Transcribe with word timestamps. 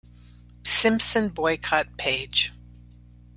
Simpson 0.65 1.27
Boycott 1.29 1.95
Page. 1.95 2.51